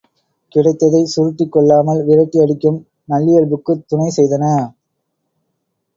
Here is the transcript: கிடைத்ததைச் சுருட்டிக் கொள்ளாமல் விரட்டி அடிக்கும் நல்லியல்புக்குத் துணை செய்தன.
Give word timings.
கிடைத்ததைச் 0.51 1.11
சுருட்டிக் 1.11 1.51
கொள்ளாமல் 1.51 2.01
விரட்டி 2.03 2.39
அடிக்கும் 2.39 2.79
நல்லியல்புக்குத் 3.09 3.85
துணை 3.87 4.09
செய்தன. 4.17 4.45